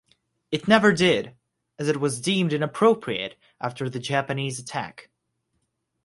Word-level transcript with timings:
It 0.49 0.67
never 0.67 0.91
did, 0.93 1.35
as 1.77 1.87
it 1.87 1.97
was 1.99 2.19
deemed 2.19 2.53
inappropriate 2.53 3.35
after 3.59 3.87
the 3.87 3.99
Japanese 3.99 4.57
attack. 4.57 5.11